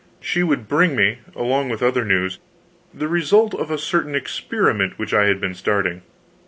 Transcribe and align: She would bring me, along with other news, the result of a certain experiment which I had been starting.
She 0.19 0.41
would 0.41 0.67
bring 0.67 0.95
me, 0.95 1.19
along 1.35 1.69
with 1.69 1.83
other 1.83 2.03
news, 2.03 2.39
the 2.91 3.07
result 3.07 3.53
of 3.53 3.69
a 3.69 3.77
certain 3.77 4.15
experiment 4.15 4.97
which 4.97 5.13
I 5.13 5.25
had 5.27 5.39
been 5.39 5.53
starting. 5.53 6.01